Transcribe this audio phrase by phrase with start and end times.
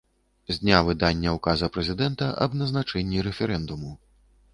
[0.51, 3.93] З дня выдання ўказа Прэзідэнта аб назначэнні рэферэндуму.